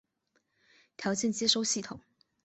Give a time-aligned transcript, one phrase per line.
[0.97, 1.99] 条件接收系统。